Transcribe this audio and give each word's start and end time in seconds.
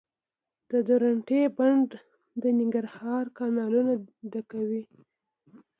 د 0.71 0.73
درونټې 0.87 1.41
بند 1.57 1.89
د 2.41 2.43
ننګرهار 2.57 3.25
کانالونه 3.37 3.93
ډکوي 4.31 4.83